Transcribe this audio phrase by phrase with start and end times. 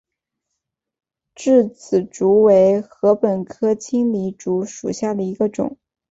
[1.35, 5.77] 稚子竹为禾本科青篱竹属下的一个种。